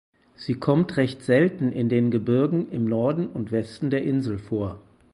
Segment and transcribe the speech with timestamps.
[0.35, 4.79] Sie kommt recht selten in den Gebirgen im Norden und Westen der Insel vor.